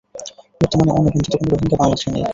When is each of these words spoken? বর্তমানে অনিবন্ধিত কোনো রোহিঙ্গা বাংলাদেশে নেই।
বর্তমানে 0.61 0.91
অনিবন্ধিত 0.91 1.33
কোনো 1.33 1.49
রোহিঙ্গা 1.51 1.77
বাংলাদেশে 1.81 2.07
নেই। 2.13 2.23